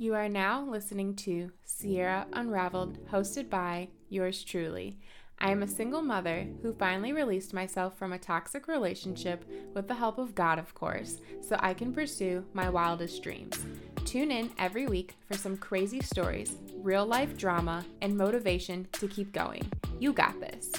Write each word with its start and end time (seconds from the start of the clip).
You 0.00 0.14
are 0.14 0.28
now 0.28 0.62
listening 0.62 1.16
to 1.16 1.50
Sierra 1.64 2.28
Unraveled, 2.32 3.04
hosted 3.10 3.50
by 3.50 3.88
yours 4.08 4.44
truly. 4.44 5.00
I 5.40 5.50
am 5.50 5.64
a 5.64 5.66
single 5.66 6.02
mother 6.02 6.46
who 6.62 6.72
finally 6.72 7.12
released 7.12 7.52
myself 7.52 7.98
from 7.98 8.12
a 8.12 8.18
toxic 8.18 8.68
relationship 8.68 9.44
with 9.74 9.88
the 9.88 9.96
help 9.96 10.18
of 10.18 10.36
God, 10.36 10.60
of 10.60 10.72
course, 10.72 11.16
so 11.40 11.56
I 11.58 11.74
can 11.74 11.92
pursue 11.92 12.44
my 12.52 12.70
wildest 12.70 13.24
dreams. 13.24 13.58
Tune 14.04 14.30
in 14.30 14.52
every 14.56 14.86
week 14.86 15.16
for 15.26 15.36
some 15.36 15.56
crazy 15.56 16.00
stories, 16.00 16.58
real 16.76 17.04
life 17.04 17.36
drama, 17.36 17.84
and 18.00 18.16
motivation 18.16 18.86
to 18.92 19.08
keep 19.08 19.32
going. 19.32 19.68
You 19.98 20.12
got 20.12 20.38
this. 20.38 20.70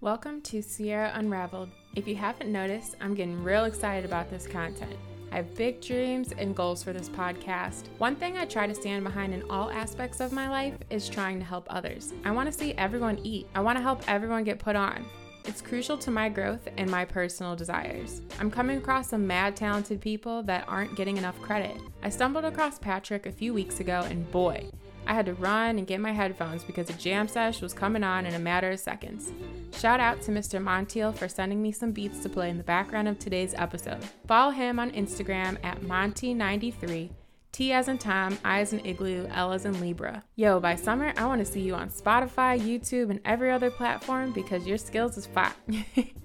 Welcome 0.00 0.40
to 0.40 0.62
Sierra 0.62 1.12
Unraveled. 1.14 1.68
If 1.96 2.06
you 2.06 2.14
haven't 2.14 2.52
noticed, 2.52 2.94
I'm 3.00 3.14
getting 3.14 3.42
real 3.42 3.64
excited 3.64 4.04
about 4.04 4.30
this 4.30 4.46
content. 4.46 4.94
I 5.32 5.36
have 5.36 5.56
big 5.56 5.80
dreams 5.80 6.32
and 6.38 6.54
goals 6.54 6.84
for 6.84 6.92
this 6.92 7.08
podcast. 7.08 7.88
One 7.98 8.14
thing 8.14 8.38
I 8.38 8.44
try 8.44 8.68
to 8.68 8.74
stand 8.74 9.02
behind 9.02 9.34
in 9.34 9.42
all 9.50 9.70
aspects 9.70 10.20
of 10.20 10.30
my 10.30 10.48
life 10.48 10.74
is 10.88 11.08
trying 11.08 11.40
to 11.40 11.44
help 11.44 11.66
others. 11.68 12.12
I 12.24 12.30
want 12.30 12.50
to 12.50 12.56
see 12.56 12.74
everyone 12.74 13.18
eat, 13.24 13.48
I 13.56 13.60
want 13.60 13.76
to 13.76 13.82
help 13.82 14.08
everyone 14.08 14.44
get 14.44 14.60
put 14.60 14.76
on. 14.76 15.04
It's 15.46 15.60
crucial 15.60 15.98
to 15.98 16.12
my 16.12 16.28
growth 16.28 16.68
and 16.76 16.88
my 16.88 17.04
personal 17.04 17.56
desires. 17.56 18.22
I'm 18.38 18.52
coming 18.52 18.78
across 18.78 19.08
some 19.08 19.26
mad 19.26 19.56
talented 19.56 20.00
people 20.00 20.44
that 20.44 20.68
aren't 20.68 20.94
getting 20.94 21.16
enough 21.16 21.40
credit. 21.42 21.76
I 22.04 22.08
stumbled 22.10 22.44
across 22.44 22.78
Patrick 22.78 23.26
a 23.26 23.32
few 23.32 23.52
weeks 23.52 23.80
ago, 23.80 24.06
and 24.08 24.30
boy, 24.30 24.64
I 25.06 25.14
had 25.14 25.26
to 25.26 25.34
run 25.34 25.78
and 25.78 25.86
get 25.86 26.00
my 26.00 26.12
headphones 26.12 26.64
because 26.64 26.90
a 26.90 26.94
jam 26.94 27.28
sesh 27.28 27.60
was 27.60 27.72
coming 27.72 28.04
on 28.04 28.26
in 28.26 28.34
a 28.34 28.38
matter 28.38 28.70
of 28.70 28.80
seconds. 28.80 29.32
Shout 29.76 30.00
out 30.00 30.20
to 30.22 30.30
Mr. 30.30 30.62
Montiel 30.62 31.14
for 31.14 31.28
sending 31.28 31.60
me 31.62 31.72
some 31.72 31.92
beats 31.92 32.22
to 32.22 32.28
play 32.28 32.50
in 32.50 32.58
the 32.58 32.64
background 32.64 33.08
of 33.08 33.18
today's 33.18 33.54
episode. 33.54 34.04
Follow 34.26 34.50
him 34.50 34.78
on 34.78 34.90
Instagram 34.92 35.58
at 35.64 35.80
Monty93, 35.80 37.10
T 37.52 37.72
as 37.72 37.88
in 37.88 37.98
Tom, 37.98 38.38
I 38.44 38.60
as 38.60 38.72
in 38.72 38.84
Igloo, 38.86 39.26
L 39.32 39.52
as 39.52 39.64
in 39.64 39.80
Libra. 39.80 40.22
Yo, 40.36 40.60
by 40.60 40.76
summer, 40.76 41.12
I 41.16 41.26
want 41.26 41.44
to 41.44 41.50
see 41.50 41.60
you 41.60 41.74
on 41.74 41.88
Spotify, 41.88 42.60
YouTube, 42.60 43.10
and 43.10 43.20
every 43.24 43.50
other 43.50 43.70
platform 43.70 44.32
because 44.32 44.66
your 44.66 44.78
skills 44.78 45.16
is 45.16 45.26
fire. 45.26 45.52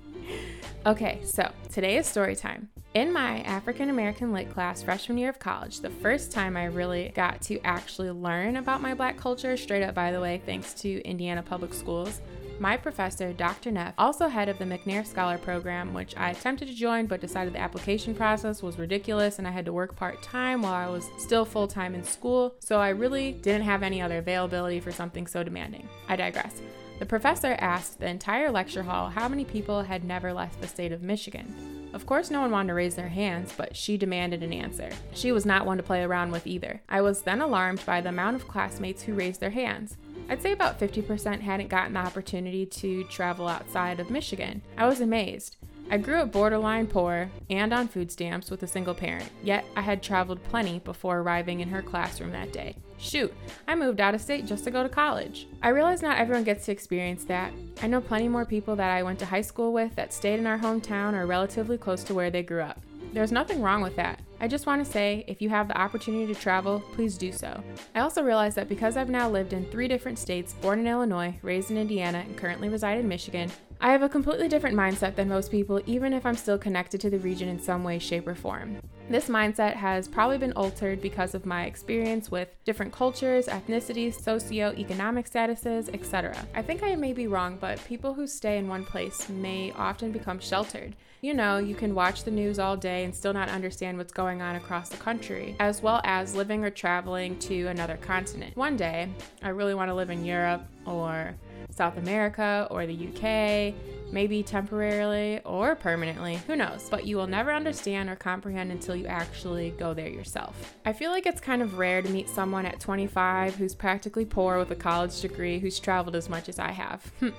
okay, 0.85 1.21
so 1.23 1.51
today 1.71 1.97
is 1.97 2.05
story 2.05 2.35
time. 2.35 2.69
In 2.95 3.11
my 3.11 3.41
African 3.41 3.89
American 3.89 4.31
Lit 4.31 4.49
class 4.49 4.81
freshman 4.81 5.17
year 5.17 5.27
of 5.27 5.37
college, 5.37 5.81
the 5.81 5.89
first 5.89 6.31
time 6.31 6.55
I 6.55 6.63
really 6.63 7.11
got 7.13 7.41
to 7.41 7.59
actually 7.65 8.09
learn 8.09 8.55
about 8.55 8.81
my 8.81 8.93
black 8.93 9.17
culture, 9.17 9.57
straight 9.57 9.83
up 9.83 9.93
by 9.93 10.13
the 10.13 10.21
way, 10.21 10.41
thanks 10.45 10.73
to 10.75 11.03
Indiana 11.03 11.43
Public 11.43 11.73
Schools, 11.73 12.21
my 12.57 12.77
professor, 12.77 13.33
Dr. 13.33 13.69
Neff, 13.69 13.95
also 13.97 14.29
head 14.29 14.47
of 14.47 14.57
the 14.59 14.63
McNair 14.63 15.05
Scholar 15.05 15.37
Program, 15.37 15.93
which 15.93 16.15
I 16.15 16.29
attempted 16.29 16.69
to 16.69 16.73
join 16.73 17.05
but 17.05 17.19
decided 17.19 17.51
the 17.51 17.59
application 17.59 18.15
process 18.15 18.63
was 18.63 18.79
ridiculous 18.79 19.39
and 19.39 19.45
I 19.45 19.51
had 19.51 19.65
to 19.65 19.73
work 19.73 19.97
part 19.97 20.23
time 20.23 20.61
while 20.61 20.73
I 20.73 20.87
was 20.87 21.09
still 21.17 21.43
full 21.43 21.67
time 21.67 21.95
in 21.95 22.03
school, 22.05 22.55
so 22.59 22.79
I 22.79 22.89
really 22.89 23.33
didn't 23.33 23.63
have 23.63 23.83
any 23.83 24.01
other 24.01 24.19
availability 24.19 24.79
for 24.79 24.93
something 24.93 25.27
so 25.27 25.43
demanding. 25.43 25.89
I 26.07 26.15
digress. 26.15 26.61
The 26.99 27.05
professor 27.05 27.57
asked 27.59 27.99
the 27.99 28.07
entire 28.07 28.49
lecture 28.49 28.83
hall 28.83 29.09
how 29.09 29.27
many 29.27 29.43
people 29.43 29.81
had 29.81 30.05
never 30.05 30.31
left 30.31 30.61
the 30.61 30.67
state 30.69 30.93
of 30.93 31.01
Michigan. 31.01 31.74
Of 31.95 32.05
course, 32.05 32.29
no 32.29 32.41
one 32.41 32.51
wanted 32.51 32.67
to 32.67 32.73
raise 32.73 32.95
their 32.95 33.07
hands, 33.07 33.53
but 33.55 33.73
she 33.73 33.95
demanded 33.95 34.43
an 34.43 34.51
answer. 34.51 34.89
She 35.13 35.31
was 35.31 35.45
not 35.45 35.65
one 35.65 35.77
to 35.77 35.83
play 35.83 36.03
around 36.03 36.31
with 36.31 36.45
either. 36.45 36.81
I 36.89 37.01
was 37.01 37.21
then 37.21 37.39
alarmed 37.39 37.85
by 37.85 38.01
the 38.01 38.09
amount 38.09 38.35
of 38.35 38.49
classmates 38.49 39.01
who 39.01 39.13
raised 39.13 39.39
their 39.39 39.51
hands. 39.51 39.95
I'd 40.27 40.41
say 40.41 40.51
about 40.51 40.77
50% 40.77 41.39
hadn't 41.39 41.69
gotten 41.69 41.93
the 41.93 41.99
opportunity 41.99 42.65
to 42.65 43.05
travel 43.05 43.47
outside 43.47 44.01
of 44.01 44.09
Michigan. 44.09 44.61
I 44.77 44.87
was 44.87 44.99
amazed. 44.99 45.55
I 45.89 45.97
grew 45.97 46.15
up 46.15 46.31
borderline 46.31 46.87
poor 46.87 47.29
and 47.49 47.71
on 47.71 47.87
food 47.87 48.11
stamps 48.11 48.49
with 48.49 48.63
a 48.63 48.67
single 48.67 48.95
parent, 48.95 49.29
yet 49.43 49.65
I 49.75 49.81
had 49.81 50.01
traveled 50.01 50.43
plenty 50.43 50.79
before 50.79 51.19
arriving 51.19 51.59
in 51.59 51.69
her 51.69 51.83
classroom 51.83 52.31
that 52.31 52.51
day. 52.51 52.75
Shoot, 52.97 53.33
I 53.67 53.75
moved 53.75 54.01
out 54.01 54.15
of 54.15 54.21
state 54.21 54.47
just 54.47 54.63
to 54.63 54.71
go 54.71 54.81
to 54.81 54.89
college. 54.89 55.47
I 55.61 55.69
realize 55.69 56.01
not 56.01 56.17
everyone 56.17 56.43
gets 56.43 56.65
to 56.65 56.71
experience 56.71 57.25
that. 57.25 57.51
I 57.83 57.87
know 57.87 58.01
plenty 58.01 58.27
more 58.27 58.45
people 58.45 58.75
that 58.77 58.89
I 58.89 59.03
went 59.03 59.19
to 59.19 59.25
high 59.25 59.41
school 59.41 59.73
with 59.73 59.95
that 59.95 60.11
stayed 60.11 60.39
in 60.39 60.47
our 60.47 60.57
hometown 60.57 61.13
or 61.13 61.27
relatively 61.27 61.77
close 61.77 62.03
to 62.05 62.15
where 62.15 62.31
they 62.31 62.41
grew 62.41 62.61
up. 62.61 62.81
There's 63.13 63.31
nothing 63.31 63.61
wrong 63.61 63.81
with 63.81 63.95
that. 63.97 64.19
I 64.45 64.47
just 64.47 64.67
want 64.67 64.85
to 64.85 64.91
say 64.91 65.25
if 65.25 65.41
you 65.41 65.49
have 65.49 65.67
the 65.67 65.75
opportunity 65.75 66.31
to 66.31 66.39
travel, 66.39 66.79
please 66.93 67.17
do 67.17 67.31
so. 67.31 67.63
I 67.95 68.01
also 68.01 68.21
realize 68.21 68.53
that 68.53 68.69
because 68.69 68.95
I've 68.95 69.09
now 69.09 69.27
lived 69.27 69.53
in 69.53 69.65
three 69.71 69.87
different 69.87 70.19
states, 70.19 70.53
born 70.53 70.77
in 70.77 70.85
Illinois, 70.85 71.33
raised 71.41 71.71
in 71.71 71.79
Indiana, 71.79 72.19
and 72.19 72.37
currently 72.37 72.69
reside 72.69 72.99
in 72.99 73.07
Michigan, 73.07 73.49
I 73.81 73.91
have 73.91 74.03
a 74.03 74.07
completely 74.07 74.47
different 74.47 74.77
mindset 74.77 75.15
than 75.15 75.29
most 75.29 75.49
people, 75.49 75.81
even 75.87 76.13
if 76.13 76.27
I'm 76.27 76.35
still 76.35 76.59
connected 76.59 77.01
to 77.01 77.09
the 77.09 77.17
region 77.17 77.49
in 77.49 77.59
some 77.59 77.83
way, 77.83 77.97
shape, 77.97 78.27
or 78.27 78.35
form. 78.35 78.77
This 79.09 79.29
mindset 79.29 79.73
has 79.73 80.07
probably 80.07 80.37
been 80.37 80.53
altered 80.53 81.01
because 81.01 81.33
of 81.33 81.47
my 81.47 81.65
experience 81.65 82.29
with 82.29 82.49
different 82.65 82.93
cultures, 82.93 83.47
ethnicities, 83.47 84.21
socio-economic 84.21 85.27
statuses, 85.27 85.91
etc. 85.91 86.37
I 86.53 86.61
think 86.61 86.83
I 86.83 86.95
may 86.95 87.13
be 87.13 87.25
wrong, 87.25 87.57
but 87.59 87.83
people 87.85 88.13
who 88.13 88.27
stay 88.27 88.59
in 88.59 88.67
one 88.67 88.85
place 88.85 89.27
may 89.27 89.71
often 89.71 90.11
become 90.11 90.39
sheltered. 90.39 90.95
You 91.25 91.33
know, 91.33 91.57
you 91.57 91.73
can 91.73 91.95
watch 91.95 92.23
the 92.23 92.29
news 92.29 92.59
all 92.59 92.77
day 92.77 93.03
and 93.03 93.15
still 93.15 93.33
not 93.33 93.49
understand 93.49 93.97
what's 93.97 94.13
going 94.13 94.43
on 94.43 94.57
across 94.57 94.89
the 94.89 94.97
country, 94.97 95.55
as 95.59 95.81
well 95.81 95.99
as 96.03 96.35
living 96.35 96.63
or 96.63 96.69
traveling 96.69 97.39
to 97.39 97.65
another 97.65 97.97
continent. 97.97 98.55
One 98.55 98.77
day, 98.77 99.09
I 99.41 99.49
really 99.49 99.73
want 99.73 99.89
to 99.89 99.95
live 99.95 100.11
in 100.11 100.23
Europe 100.23 100.67
or 100.85 101.33
South 101.71 101.97
America 101.97 102.67
or 102.69 102.85
the 102.85 102.93
UK, 102.93 103.73
maybe 104.13 104.43
temporarily 104.43 105.41
or 105.45 105.73
permanently, 105.73 106.35
who 106.45 106.55
knows, 106.55 106.89
but 106.91 107.07
you 107.07 107.17
will 107.17 107.25
never 107.25 107.51
understand 107.51 108.07
or 108.07 108.15
comprehend 108.15 108.71
until 108.71 108.95
you 108.95 109.07
actually 109.07 109.71
go 109.71 109.95
there 109.95 110.07
yourself. 110.07 110.75
I 110.85 110.93
feel 110.93 111.09
like 111.09 111.25
it's 111.25 111.41
kind 111.41 111.63
of 111.63 111.79
rare 111.79 112.03
to 112.03 112.09
meet 112.09 112.29
someone 112.29 112.67
at 112.67 112.79
25 112.79 113.55
who's 113.55 113.73
practically 113.73 114.25
poor 114.25 114.59
with 114.59 114.69
a 114.69 114.75
college 114.75 115.19
degree 115.21 115.57
who's 115.57 115.79
traveled 115.79 116.15
as 116.15 116.29
much 116.29 116.49
as 116.49 116.59
I 116.59 116.71
have. 116.71 117.11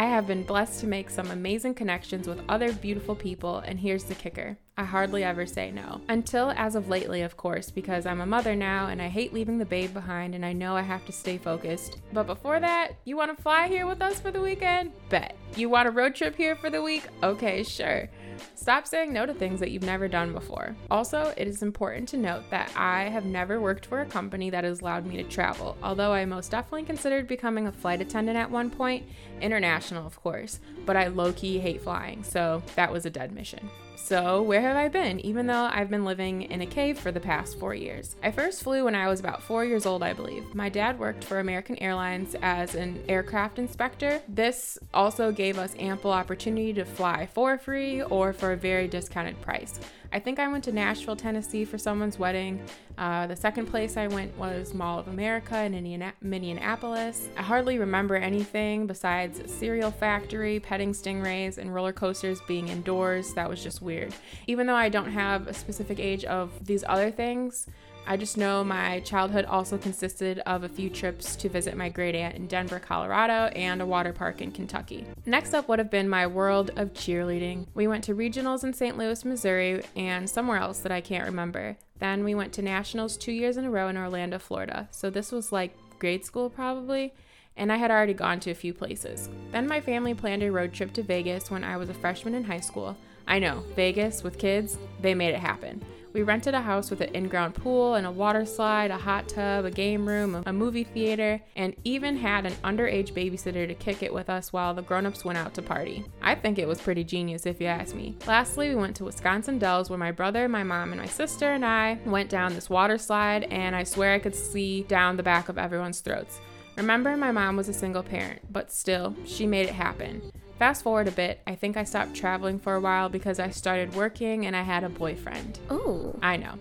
I 0.00 0.04
have 0.04 0.26
been 0.26 0.44
blessed 0.44 0.80
to 0.80 0.86
make 0.86 1.10
some 1.10 1.30
amazing 1.30 1.74
connections 1.74 2.26
with 2.26 2.40
other 2.48 2.72
beautiful 2.72 3.14
people, 3.14 3.58
and 3.58 3.78
here's 3.78 4.04
the 4.04 4.14
kicker 4.14 4.56
I 4.78 4.84
hardly 4.84 5.24
ever 5.24 5.44
say 5.44 5.70
no. 5.70 6.00
Until 6.08 6.52
as 6.52 6.74
of 6.74 6.88
lately, 6.88 7.20
of 7.20 7.36
course, 7.36 7.70
because 7.70 8.06
I'm 8.06 8.22
a 8.22 8.26
mother 8.26 8.56
now 8.56 8.86
and 8.86 9.02
I 9.02 9.08
hate 9.08 9.34
leaving 9.34 9.58
the 9.58 9.66
babe 9.66 9.92
behind 9.92 10.34
and 10.34 10.42
I 10.42 10.54
know 10.54 10.74
I 10.74 10.80
have 10.80 11.04
to 11.04 11.12
stay 11.12 11.36
focused. 11.36 11.98
But 12.14 12.26
before 12.26 12.60
that, 12.60 12.92
you 13.04 13.14
want 13.14 13.36
to 13.36 13.42
fly 13.42 13.68
here 13.68 13.86
with 13.86 14.00
us 14.00 14.18
for 14.18 14.30
the 14.30 14.40
weekend? 14.40 14.92
Bet. 15.10 15.36
You 15.54 15.68
want 15.68 15.86
a 15.86 15.90
road 15.90 16.14
trip 16.14 16.34
here 16.34 16.56
for 16.56 16.70
the 16.70 16.80
week? 16.80 17.06
Okay, 17.22 17.62
sure. 17.62 18.08
Stop 18.54 18.86
saying 18.86 19.12
no 19.12 19.26
to 19.26 19.34
things 19.34 19.60
that 19.60 19.70
you've 19.70 19.82
never 19.82 20.08
done 20.08 20.32
before. 20.32 20.74
Also, 20.90 21.32
it 21.36 21.46
is 21.48 21.62
important 21.62 22.08
to 22.10 22.16
note 22.16 22.42
that 22.50 22.72
I 22.76 23.04
have 23.04 23.24
never 23.24 23.60
worked 23.60 23.86
for 23.86 24.00
a 24.00 24.06
company 24.06 24.50
that 24.50 24.64
has 24.64 24.80
allowed 24.80 25.06
me 25.06 25.16
to 25.16 25.24
travel, 25.24 25.76
although 25.82 26.12
I 26.12 26.24
most 26.24 26.50
definitely 26.50 26.84
considered 26.84 27.26
becoming 27.26 27.66
a 27.66 27.72
flight 27.72 28.00
attendant 28.00 28.36
at 28.36 28.50
one 28.50 28.70
point, 28.70 29.06
international, 29.40 30.06
of 30.06 30.20
course, 30.20 30.60
but 30.86 30.96
I 30.96 31.08
low 31.08 31.32
key 31.32 31.58
hate 31.58 31.82
flying, 31.82 32.22
so 32.22 32.62
that 32.76 32.92
was 32.92 33.06
a 33.06 33.10
dead 33.10 33.32
mission. 33.32 33.70
So, 34.02 34.42
where 34.42 34.60
have 34.60 34.76
I 34.76 34.88
been, 34.88 35.20
even 35.20 35.46
though 35.46 35.70
I've 35.72 35.88
been 35.88 36.04
living 36.04 36.42
in 36.42 36.62
a 36.62 36.66
cave 36.66 36.98
for 36.98 37.12
the 37.12 37.20
past 37.20 37.60
four 37.60 37.74
years? 37.74 38.16
I 38.24 38.32
first 38.32 38.64
flew 38.64 38.84
when 38.86 38.96
I 38.96 39.06
was 39.06 39.20
about 39.20 39.40
four 39.40 39.64
years 39.64 39.86
old, 39.86 40.02
I 40.02 40.14
believe. 40.14 40.52
My 40.52 40.68
dad 40.68 40.98
worked 40.98 41.22
for 41.22 41.38
American 41.38 41.76
Airlines 41.76 42.34
as 42.42 42.74
an 42.74 43.04
aircraft 43.08 43.60
inspector. 43.60 44.20
This 44.26 44.80
also 44.92 45.30
gave 45.30 45.58
us 45.58 45.76
ample 45.78 46.10
opportunity 46.10 46.72
to 46.72 46.84
fly 46.84 47.26
for 47.26 47.56
free 47.56 48.02
or 48.02 48.32
for 48.32 48.50
a 48.50 48.56
very 48.56 48.88
discounted 48.88 49.40
price. 49.42 49.78
I 50.12 50.18
think 50.18 50.40
I 50.40 50.48
went 50.48 50.64
to 50.64 50.72
Nashville, 50.72 51.14
Tennessee 51.14 51.64
for 51.64 51.78
someone's 51.78 52.18
wedding. 52.18 52.60
Uh, 52.98 53.28
the 53.28 53.36
second 53.36 53.66
place 53.66 53.96
I 53.96 54.08
went 54.08 54.36
was 54.36 54.74
Mall 54.74 54.98
of 54.98 55.06
America 55.06 55.62
in 55.62 55.72
Indiana- 55.72 56.14
Minneapolis. 56.20 57.28
I 57.36 57.42
hardly 57.42 57.78
remember 57.78 58.16
anything 58.16 58.88
besides 58.88 59.40
cereal 59.52 59.92
factory, 59.92 60.58
petting 60.58 60.92
stingrays, 60.94 61.58
and 61.58 61.72
roller 61.72 61.92
coasters 61.92 62.40
being 62.48 62.66
indoors. 62.66 63.34
That 63.34 63.48
was 63.48 63.62
just 63.62 63.82
weird. 63.82 64.12
Even 64.48 64.66
though 64.66 64.74
I 64.74 64.88
don't 64.88 65.12
have 65.12 65.46
a 65.46 65.54
specific 65.54 66.00
age 66.00 66.24
of 66.24 66.50
these 66.66 66.82
other 66.88 67.12
things, 67.12 67.68
I 68.06 68.16
just 68.16 68.36
know 68.36 68.64
my 68.64 69.00
childhood 69.00 69.44
also 69.44 69.78
consisted 69.78 70.40
of 70.40 70.64
a 70.64 70.68
few 70.68 70.90
trips 70.90 71.36
to 71.36 71.48
visit 71.48 71.76
my 71.76 71.88
great 71.88 72.14
aunt 72.14 72.34
in 72.34 72.46
Denver, 72.46 72.80
Colorado, 72.80 73.52
and 73.54 73.80
a 73.80 73.86
water 73.86 74.12
park 74.12 74.40
in 74.40 74.50
Kentucky. 74.50 75.06
Next 75.26 75.54
up 75.54 75.68
would 75.68 75.78
have 75.78 75.90
been 75.90 76.08
my 76.08 76.26
world 76.26 76.70
of 76.76 76.92
cheerleading. 76.92 77.66
We 77.74 77.86
went 77.86 78.04
to 78.04 78.14
regionals 78.14 78.64
in 78.64 78.72
St. 78.72 78.98
Louis, 78.98 79.24
Missouri, 79.24 79.82
and 79.94 80.28
somewhere 80.28 80.58
else 80.58 80.80
that 80.80 80.92
I 80.92 81.00
can't 81.00 81.26
remember. 81.26 81.76
Then 81.98 82.24
we 82.24 82.34
went 82.34 82.52
to 82.54 82.62
nationals 82.62 83.16
two 83.16 83.32
years 83.32 83.56
in 83.56 83.64
a 83.64 83.70
row 83.70 83.88
in 83.88 83.96
Orlando, 83.96 84.38
Florida. 84.38 84.88
So 84.90 85.10
this 85.10 85.30
was 85.30 85.52
like 85.52 85.76
grade 85.98 86.24
school, 86.24 86.50
probably 86.50 87.12
and 87.56 87.70
I 87.70 87.76
had 87.76 87.90
already 87.90 88.14
gone 88.14 88.40
to 88.40 88.50
a 88.50 88.54
few 88.54 88.72
places. 88.72 89.28
Then 89.52 89.68
my 89.68 89.80
family 89.80 90.14
planned 90.14 90.42
a 90.42 90.50
road 90.50 90.72
trip 90.72 90.92
to 90.94 91.02
Vegas 91.02 91.50
when 91.50 91.62
I 91.62 91.76
was 91.76 91.90
a 91.90 91.94
freshman 91.94 92.34
in 92.34 92.44
high 92.44 92.60
school. 92.60 92.96
I 93.28 93.38
know, 93.38 93.62
Vegas 93.76 94.22
with 94.22 94.38
kids, 94.38 94.78
they 95.00 95.14
made 95.14 95.34
it 95.34 95.40
happen. 95.40 95.84
We 96.12 96.24
rented 96.24 96.54
a 96.54 96.60
house 96.60 96.90
with 96.90 97.00
an 97.02 97.14
in 97.14 97.28
ground 97.28 97.54
pool 97.54 97.94
and 97.94 98.04
a 98.04 98.10
water 98.10 98.44
slide, 98.44 98.90
a 98.90 98.96
hot 98.96 99.28
tub, 99.28 99.64
a 99.64 99.70
game 99.70 100.08
room, 100.08 100.42
a 100.44 100.52
movie 100.52 100.82
theater, 100.82 101.40
and 101.54 101.76
even 101.84 102.16
had 102.16 102.46
an 102.46 102.52
underage 102.64 103.12
babysitter 103.12 103.68
to 103.68 103.74
kick 103.74 104.02
it 104.02 104.12
with 104.12 104.28
us 104.28 104.52
while 104.52 104.74
the 104.74 104.82
grown 104.82 105.06
ups 105.06 105.24
went 105.24 105.38
out 105.38 105.54
to 105.54 105.62
party. 105.62 106.04
I 106.20 106.34
think 106.34 106.58
it 106.58 106.66
was 106.66 106.80
pretty 106.80 107.04
genius 107.04 107.46
if 107.46 107.60
you 107.60 107.68
ask 107.68 107.94
me. 107.94 108.16
Lastly, 108.26 108.70
we 108.70 108.74
went 108.74 108.96
to 108.96 109.04
Wisconsin 109.04 109.60
Dells 109.60 109.88
where 109.88 109.98
my 109.98 110.10
brother, 110.10 110.48
my 110.48 110.64
mom, 110.64 110.90
and 110.90 111.00
my 111.00 111.06
sister 111.06 111.52
and 111.52 111.64
I 111.64 111.98
went 112.04 112.28
down 112.28 112.54
this 112.54 112.68
water 112.68 112.98
slide, 112.98 113.44
and 113.44 113.76
I 113.76 113.84
swear 113.84 114.12
I 114.12 114.18
could 114.18 114.34
see 114.34 114.82
down 114.82 115.16
the 115.16 115.22
back 115.22 115.48
of 115.48 115.58
everyone's 115.58 116.00
throats. 116.00 116.40
Remember, 116.76 117.16
my 117.16 117.30
mom 117.30 117.56
was 117.56 117.68
a 117.68 117.72
single 117.72 118.02
parent, 118.02 118.40
but 118.50 118.72
still, 118.72 119.14
she 119.26 119.46
made 119.46 119.68
it 119.68 119.74
happen. 119.74 120.32
Fast 120.60 120.82
forward 120.82 121.08
a 121.08 121.12
bit, 121.12 121.40
I 121.46 121.54
think 121.54 121.78
I 121.78 121.84
stopped 121.84 122.12
traveling 122.12 122.58
for 122.58 122.74
a 122.74 122.80
while 122.80 123.08
because 123.08 123.40
I 123.40 123.48
started 123.48 123.94
working 123.94 124.44
and 124.44 124.54
I 124.54 124.60
had 124.60 124.84
a 124.84 124.90
boyfriend. 124.90 125.58
Oh. 125.70 126.14
I 126.20 126.36
know. 126.36 126.52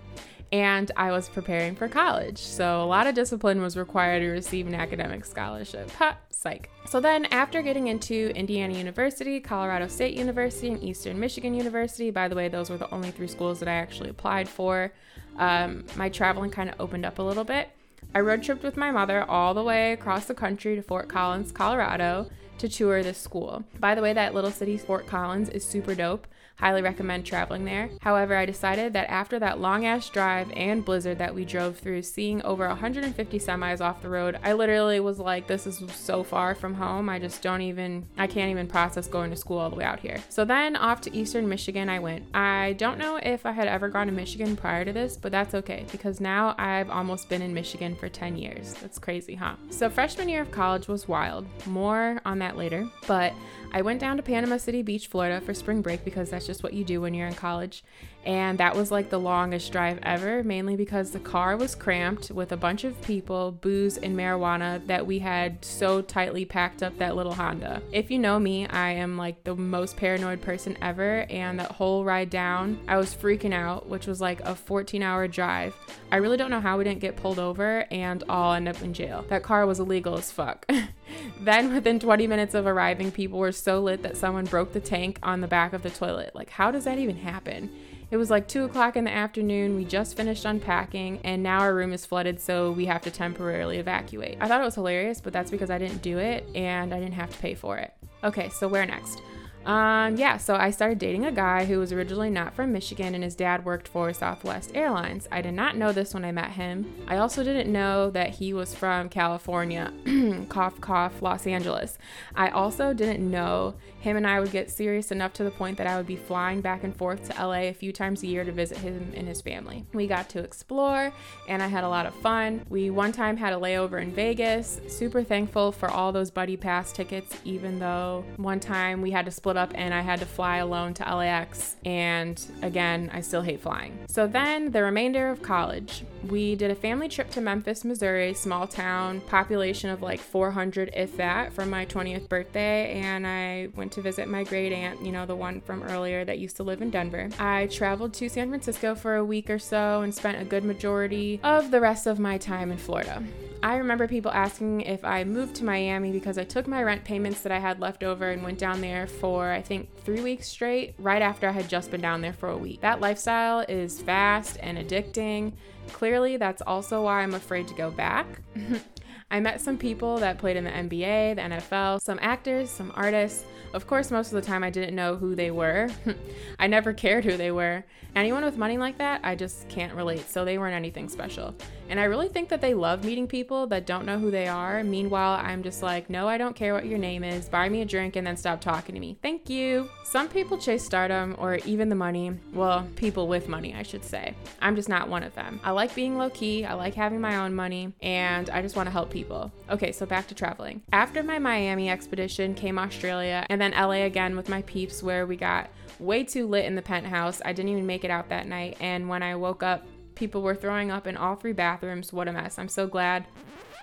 And 0.53 0.89
I 0.95 1.11
was 1.11 1.27
preparing 1.27 1.75
for 1.75 1.89
college, 1.89 2.37
so 2.37 2.81
a 2.81 2.85
lot 2.85 3.07
of 3.07 3.13
discipline 3.13 3.61
was 3.61 3.75
required 3.75 4.21
to 4.21 4.29
receive 4.29 4.67
an 4.67 4.73
academic 4.73 5.25
scholarship. 5.25 5.91
Ha, 5.91 6.17
psych. 6.29 6.69
So 6.85 7.01
then, 7.01 7.25
after 7.25 7.61
getting 7.61 7.89
into 7.89 8.31
Indiana 8.37 8.73
University, 8.73 9.41
Colorado 9.41 9.89
State 9.89 10.15
University, 10.15 10.69
and 10.69 10.81
Eastern 10.81 11.19
Michigan 11.19 11.53
University, 11.53 12.09
by 12.09 12.29
the 12.29 12.35
way, 12.35 12.47
those 12.47 12.69
were 12.69 12.77
the 12.77 12.89
only 12.93 13.11
three 13.11 13.27
schools 13.27 13.59
that 13.59 13.67
I 13.67 13.73
actually 13.73 14.11
applied 14.11 14.47
for, 14.47 14.93
um, 15.37 15.83
my 15.97 16.07
traveling 16.07 16.51
kind 16.51 16.69
of 16.69 16.79
opened 16.79 17.05
up 17.05 17.19
a 17.19 17.21
little 17.21 17.43
bit. 17.43 17.69
I 18.15 18.21
road 18.21 18.43
tripped 18.43 18.63
with 18.63 18.77
my 18.77 18.91
mother 18.91 19.23
all 19.29 19.53
the 19.53 19.63
way 19.63 19.91
across 19.91 20.25
the 20.25 20.33
country 20.33 20.77
to 20.77 20.81
Fort 20.81 21.09
Collins, 21.09 21.51
Colorado 21.51 22.29
to 22.59 22.69
tour 22.69 23.03
this 23.03 23.17
school. 23.17 23.63
By 23.79 23.95
the 23.95 24.01
way, 24.01 24.13
that 24.13 24.33
little 24.33 24.51
city, 24.51 24.77
Fort 24.77 25.07
Collins, 25.07 25.49
is 25.49 25.65
super 25.65 25.95
dope. 25.95 26.27
Highly 26.59 26.81
recommend 26.81 27.25
traveling 27.25 27.63
there. 27.63 27.89
However, 28.01 28.35
I 28.35 28.45
decided 28.45 28.91
that 28.91 29.09
after 29.09 29.39
that 29.39 29.61
long 29.61 29.85
ass 29.85 30.09
drive 30.09 30.51
and 30.57 30.83
blizzard 30.83 31.17
that 31.19 31.33
we 31.33 31.45
drove 31.45 31.77
through, 31.77 32.01
seeing 32.01 32.41
over 32.41 32.67
150 32.67 33.39
semis 33.39 33.79
off 33.79 34.01
the 34.01 34.09
road, 34.09 34.37
I 34.43 34.51
literally 34.51 34.99
was 34.99 35.19
like, 35.19 35.47
this 35.47 35.65
is 35.65 35.81
so 35.95 36.21
far 36.21 36.53
from 36.55 36.73
home. 36.73 37.07
I 37.07 37.17
just 37.17 37.41
don't 37.41 37.61
even, 37.61 38.05
I 38.17 38.27
can't 38.27 38.51
even 38.51 38.67
process 38.67 39.07
going 39.07 39.29
to 39.29 39.37
school 39.37 39.57
all 39.57 39.69
the 39.69 39.77
way 39.77 39.85
out 39.85 40.01
here. 40.01 40.21
So 40.27 40.43
then 40.43 40.75
off 40.75 40.99
to 41.01 41.15
Eastern 41.15 41.47
Michigan 41.47 41.87
I 41.87 41.99
went. 41.99 42.25
I 42.35 42.73
don't 42.73 42.97
know 42.97 43.21
if 43.23 43.45
I 43.45 43.53
had 43.53 43.69
ever 43.69 43.87
gone 43.87 44.07
to 44.07 44.13
Michigan 44.13 44.57
prior 44.57 44.83
to 44.83 44.91
this, 44.91 45.15
but 45.15 45.31
that's 45.31 45.55
okay 45.55 45.85
because 45.93 46.19
now 46.19 46.55
I've 46.57 46.89
almost 46.89 47.29
been 47.29 47.41
in 47.41 47.53
Michigan 47.53 47.95
for 47.95 48.09
10 48.09 48.35
years. 48.35 48.73
That's 48.81 48.99
crazy, 48.99 49.35
huh? 49.35 49.55
So 49.69 49.89
freshman 49.89 50.27
year 50.27 50.41
of 50.41 50.51
college 50.51 50.89
was 50.89 51.07
wild. 51.07 51.47
More 51.65 52.19
on 52.25 52.39
that 52.39 52.48
later, 52.57 52.87
but 53.07 53.33
I 53.71 53.81
went 53.81 53.99
down 53.99 54.17
to 54.17 54.23
Panama 54.23 54.57
City 54.57 54.81
Beach, 54.81 55.07
Florida 55.07 55.41
for 55.41 55.53
spring 55.53 55.81
break 55.81 56.03
because 56.03 56.29
that's 56.29 56.47
just 56.47 56.63
what 56.63 56.73
you 56.73 56.83
do 56.83 57.01
when 57.01 57.13
you're 57.13 57.27
in 57.27 57.35
college. 57.35 57.83
And 58.29 58.59
that 58.59 58.75
was 58.75 58.91
like 58.91 59.09
the 59.09 59.19
longest 59.19 59.71
drive 59.71 59.97
ever, 60.03 60.43
mainly 60.43 60.75
because 60.75 61.09
the 61.09 61.19
car 61.19 61.57
was 61.57 61.73
cramped 61.73 62.29
with 62.29 62.51
a 62.51 62.57
bunch 62.57 62.83
of 62.83 63.01
people, 63.01 63.51
booze, 63.51 63.97
and 63.97 64.15
marijuana 64.15 64.85
that 64.85 65.07
we 65.07 65.17
had 65.17 65.65
so 65.65 66.03
tightly 66.03 66.45
packed 66.45 66.83
up 66.83 66.95
that 66.99 67.15
little 67.15 67.33
Honda. 67.33 67.81
If 67.91 68.11
you 68.11 68.19
know 68.19 68.37
me, 68.37 68.67
I 68.67 68.91
am 68.91 69.17
like 69.17 69.43
the 69.45 69.55
most 69.55 69.97
paranoid 69.97 70.43
person 70.43 70.77
ever. 70.79 71.25
And 71.31 71.59
that 71.59 71.71
whole 71.71 72.05
ride 72.05 72.29
down, 72.29 72.79
I 72.87 72.97
was 72.97 73.15
freaking 73.15 73.51
out, 73.51 73.89
which 73.89 74.05
was 74.05 74.21
like 74.21 74.41
a 74.41 74.53
14 74.53 75.01
hour 75.01 75.27
drive. 75.27 75.73
I 76.11 76.17
really 76.17 76.37
don't 76.37 76.51
know 76.51 76.61
how 76.61 76.77
we 76.77 76.83
didn't 76.83 77.01
get 77.01 77.15
pulled 77.15 77.39
over 77.39 77.87
and 77.89 78.23
all 78.29 78.53
end 78.53 78.69
up 78.69 78.79
in 78.83 78.93
jail. 78.93 79.25
That 79.29 79.41
car 79.41 79.65
was 79.65 79.79
illegal 79.79 80.15
as 80.15 80.31
fuck. 80.31 80.71
then, 81.41 81.73
within 81.73 81.99
20 81.99 82.27
minutes 82.27 82.53
of 82.53 82.67
arriving, 82.67 83.11
people 83.11 83.39
were 83.39 83.51
so 83.51 83.79
lit 83.79 84.03
that 84.03 84.17
someone 84.17 84.45
broke 84.45 84.73
the 84.73 84.79
tank 84.79 85.17
on 85.23 85.41
the 85.41 85.47
back 85.47 85.73
of 85.73 85.81
the 85.81 85.89
toilet. 85.89 86.35
Like, 86.35 86.51
how 86.51 86.69
does 86.69 86.83
that 86.83 86.99
even 86.99 87.17
happen? 87.17 87.71
It 88.11 88.17
was 88.17 88.31
like 88.31 88.47
2 88.47 88.63
o'clock 88.63 88.95
in 88.97 89.03
the 89.03 89.11
afternoon. 89.11 89.75
We 89.75 89.85
just 89.85 90.17
finished 90.17 90.43
unpacking, 90.43 91.19
and 91.23 91.43
now 91.43 91.59
our 91.59 91.75
room 91.75 91.93
is 91.93 92.07
flooded, 92.07 92.39
so 92.39 92.71
we 92.71 92.85
have 92.87 93.03
to 93.03 93.11
temporarily 93.11 93.77
evacuate. 93.77 94.37
I 94.41 94.47
thought 94.47 94.61
it 94.61 94.65
was 94.65 94.75
hilarious, 94.75 95.21
but 95.21 95.31
that's 95.31 95.51
because 95.51 95.69
I 95.69 95.77
didn't 95.77 96.01
do 96.01 96.17
it 96.17 96.47
and 96.55 96.93
I 96.93 96.99
didn't 96.99 97.13
have 97.13 97.29
to 97.29 97.37
pay 97.37 97.53
for 97.53 97.77
it. 97.77 97.93
Okay, 98.23 98.49
so 98.49 98.67
where 98.67 98.85
next? 98.85 99.21
Um, 99.69 100.15
yeah, 100.15 100.37
so 100.37 100.55
I 100.55 100.71
started 100.71 100.97
dating 100.97 101.27
a 101.27 101.31
guy 101.31 101.65
who 101.65 101.77
was 101.77 101.93
originally 101.93 102.31
not 102.31 102.55
from 102.55 102.71
Michigan 102.71 103.13
and 103.13 103.23
his 103.23 103.35
dad 103.35 103.63
worked 103.63 103.87
for 103.87 104.11
Southwest 104.11 104.71
Airlines. 104.73 105.27
I 105.31 105.43
did 105.43 105.53
not 105.53 105.77
know 105.77 105.91
this 105.91 106.11
when 106.11 106.25
I 106.25 106.31
met 106.31 106.49
him. 106.49 106.91
I 107.07 107.17
also 107.17 107.43
didn't 107.43 107.71
know 107.71 108.09
that 108.09 108.31
he 108.31 108.51
was 108.51 108.73
from 108.73 109.09
California, 109.09 109.93
cough, 110.49 110.81
cough, 110.81 111.21
Los 111.21 111.45
Angeles. 111.45 111.99
I 112.33 112.49
also 112.49 112.93
didn't 112.93 113.29
know 113.29 113.75
him 113.99 114.17
and 114.17 114.25
I 114.25 114.39
would 114.39 114.49
get 114.49 114.71
serious 114.71 115.11
enough 115.11 115.33
to 115.33 115.43
the 115.43 115.51
point 115.51 115.77
that 115.77 115.85
I 115.85 115.97
would 115.97 116.07
be 116.07 116.15
flying 116.15 116.61
back 116.61 116.83
and 116.83 116.97
forth 116.97 117.29
to 117.29 117.45
LA 117.45 117.67
a 117.67 117.73
few 117.73 117.93
times 117.93 118.23
a 118.23 118.27
year 118.27 118.43
to 118.43 118.51
visit 118.51 118.79
him 118.79 119.11
and 119.15 119.27
his 119.27 119.39
family. 119.39 119.85
We 119.93 120.07
got 120.07 120.29
to 120.29 120.39
explore 120.39 121.13
and 121.47 121.61
I 121.61 121.67
had 121.67 121.83
a 121.83 121.89
lot 121.89 122.07
of 122.07 122.15
fun. 122.15 122.65
We 122.69 122.89
one 122.89 123.11
time 123.11 123.37
had 123.37 123.53
a 123.53 123.57
layover 123.57 124.01
in 124.01 124.13
Vegas. 124.13 124.81
Super 124.87 125.23
thankful 125.23 125.71
for 125.71 125.91
all 125.91 126.11
those 126.11 126.31
buddy 126.31 126.57
pass 126.57 126.91
tickets, 126.91 127.35
even 127.45 127.77
though 127.77 128.25
one 128.37 128.59
time 128.59 129.03
we 129.03 129.11
had 129.11 129.25
to 129.25 129.31
split 129.31 129.58
up 129.59 129.71
and 129.75 129.93
I 129.93 130.01
had 130.01 130.19
to 130.19 130.25
fly 130.25 130.57
alone 130.57 130.93
to 130.95 131.03
LAX. 131.03 131.75
And 131.83 132.41
again, 132.61 133.11
I 133.13 133.19
still 133.21 133.41
hate 133.41 133.61
flying. 133.61 133.99
So 134.07 134.27
then 134.27 134.71
the 134.71 134.81
remainder 134.81 135.29
of 135.29 135.41
college, 135.41 136.05
we 136.29 136.55
did 136.55 136.71
a 136.71 136.75
family 136.75 137.09
trip 137.09 137.29
to 137.31 137.41
Memphis, 137.41 137.83
Missouri, 137.83 138.33
small 138.33 138.65
town, 138.65 139.21
population 139.21 139.89
of 139.89 140.01
like 140.01 140.21
400, 140.21 140.91
if 140.95 141.17
that, 141.17 141.51
for 141.51 141.65
my 141.65 141.85
20th 141.85 142.29
birthday. 142.29 143.01
And 143.01 143.27
I 143.27 143.67
went 143.75 143.89
went 143.89 143.95
to 143.95 144.01
visit 144.01 144.27
my 144.27 144.43
great 144.43 144.71
aunt, 144.71 145.03
you 145.03 145.11
know, 145.11 145.25
the 145.25 145.35
one 145.35 145.61
from 145.61 145.81
earlier 145.81 146.23
that 146.23 146.37
used 146.37 146.55
to 146.57 146.63
live 146.63 146.79
in 146.81 146.91
Denver. 146.91 147.27
I 147.39 147.65
traveled 147.67 148.13
to 148.15 148.29
San 148.29 148.49
Francisco 148.49 148.93
for 148.93 149.15
a 149.15 149.25
week 149.25 149.49
or 149.49 149.57
so 149.57 150.01
and 150.01 150.13
spent 150.13 150.39
a 150.39 150.45
good 150.45 150.63
majority 150.63 151.39
of 151.43 151.71
the 151.71 151.81
rest 151.81 152.05
of 152.05 152.19
my 152.19 152.37
time 152.37 152.71
in 152.71 152.77
Florida. 152.77 153.23
I 153.61 153.75
remember 153.75 154.07
people 154.07 154.31
asking 154.31 154.81
if 154.81 155.03
I 155.03 155.25
moved 155.25 155.55
to 155.55 155.65
Miami 155.65 156.11
because 156.11 156.37
I 156.37 156.45
took 156.45 156.65
my 156.65 156.81
rent 156.81 157.03
payments 157.03 157.41
that 157.41 157.51
I 157.51 157.59
had 157.59 157.81
left 157.81 158.03
over 158.03 158.29
and 158.29 158.41
went 158.41 158.57
down 158.57 158.79
there 158.79 159.05
for, 159.05 159.51
I 159.51 159.61
think, 159.61 159.89
three 160.05 160.21
weeks 160.21 160.47
straight, 160.47 160.95
right 160.97 161.21
after 161.21 161.49
I 161.49 161.51
had 161.51 161.67
just 161.67 161.91
been 161.91 161.99
down 161.99 162.21
there 162.21 162.31
for 162.31 162.49
a 162.49 162.57
week. 162.57 162.79
That 162.79 163.01
lifestyle 163.01 163.65
is 163.67 164.01
fast 164.01 164.57
and 164.61 164.77
addicting. 164.77 165.53
Clearly, 165.91 166.37
that's 166.37 166.61
also 166.61 167.03
why 167.03 167.21
I'm 167.21 167.33
afraid 167.33 167.67
to 167.67 167.73
go 167.73 167.91
back. 167.91 168.27
I 169.31 169.41
met 169.41 169.59
some 169.59 169.77
people 169.77 170.19
that 170.19 170.37
played 170.37 170.55
in 170.55 170.63
the 170.63 170.71
NBA, 170.71 171.35
the 171.35 171.41
NFL, 171.41 172.01
some 172.01 172.19
actors, 172.21 172.69
some 172.69 172.93
artists. 172.95 173.43
Of 173.73 173.85
course, 173.85 174.09
most 174.11 174.27
of 174.27 174.33
the 174.33 174.47
time 174.47 174.63
I 174.63 174.69
didn't 174.69 174.95
know 174.95 175.15
who 175.15 175.35
they 175.35 175.51
were. 175.51 175.89
I 176.59 176.67
never 176.67 176.93
cared 176.93 177.23
who 177.23 177.37
they 177.37 177.51
were. 177.51 177.83
Anyone 178.15 178.43
with 178.43 178.57
money 178.57 178.77
like 178.77 178.97
that, 178.97 179.21
I 179.23 179.35
just 179.35 179.69
can't 179.69 179.93
relate, 179.93 180.27
so 180.29 180.43
they 180.43 180.57
weren't 180.57 180.75
anything 180.75 181.09
special. 181.09 181.53
And 181.89 181.99
I 181.99 182.03
really 182.03 182.27
think 182.27 182.49
that 182.49 182.61
they 182.61 182.73
love 182.73 183.03
meeting 183.03 183.27
people 183.27 183.67
that 183.67 183.85
don't 183.85 184.05
know 184.05 184.17
who 184.17 184.31
they 184.31 184.47
are. 184.47 184.83
Meanwhile, 184.83 185.39
I'm 185.43 185.63
just 185.63 185.81
like, 185.81 186.09
no, 186.09 186.27
I 186.27 186.37
don't 186.37 186.55
care 186.55 186.73
what 186.73 186.85
your 186.85 186.99
name 186.99 187.23
is. 187.23 187.49
Buy 187.49 187.69
me 187.69 187.81
a 187.81 187.85
drink 187.85 188.15
and 188.15 188.25
then 188.25 188.37
stop 188.37 188.61
talking 188.61 188.95
to 188.95 189.01
me. 189.01 189.17
Thank 189.21 189.49
you. 189.49 189.89
Some 190.03 190.27
people 190.27 190.57
chase 190.57 190.83
stardom 190.83 191.35
or 191.37 191.55
even 191.65 191.89
the 191.89 191.95
money. 191.95 192.31
Well, 192.53 192.87
people 192.95 193.27
with 193.27 193.47
money, 193.47 193.73
I 193.75 193.83
should 193.83 194.03
say. 194.03 194.35
I'm 194.61 194.75
just 194.75 194.89
not 194.89 195.09
one 195.09 195.23
of 195.23 195.33
them. 195.35 195.59
I 195.63 195.71
like 195.71 195.93
being 195.95 196.17
low 196.17 196.29
key, 196.29 196.65
I 196.65 196.73
like 196.73 196.95
having 196.95 197.21
my 197.21 197.37
own 197.37 197.53
money, 197.53 197.93
and 198.01 198.49
I 198.49 198.61
just 198.61 198.75
want 198.75 198.87
to 198.87 198.91
help 198.91 199.09
people. 199.11 199.51
Okay, 199.69 199.91
so 199.91 200.05
back 200.05 200.27
to 200.27 200.35
traveling. 200.35 200.81
After 200.91 201.23
my 201.23 201.39
Miami 201.39 201.89
expedition 201.89 202.53
came 202.53 202.77
Australia 202.77 203.45
and 203.49 203.58
then 203.59 203.71
LA 203.71 204.05
again 204.05 204.35
with 204.35 204.49
my 204.49 204.61
peeps, 204.63 205.03
where 205.03 205.25
we 205.25 205.35
got 205.35 205.69
way 205.99 206.23
too 206.23 206.47
lit 206.47 206.65
in 206.65 206.75
the 206.75 206.81
penthouse. 206.81 207.41
I 207.43 207.53
didn't 207.53 207.71
even 207.71 207.85
make 207.85 208.03
it 208.03 208.11
out 208.11 208.29
that 208.29 208.47
night. 208.47 208.77
And 208.79 209.09
when 209.09 209.23
I 209.23 209.35
woke 209.35 209.63
up, 209.63 209.85
people 210.15 210.41
were 210.41 210.55
throwing 210.55 210.91
up 210.91 211.07
in 211.07 211.17
all 211.17 211.35
three 211.35 211.53
bathrooms. 211.53 212.13
What 212.13 212.27
a 212.27 212.33
mess. 212.33 212.59
I'm 212.59 212.67
so 212.67 212.87
glad 212.87 213.25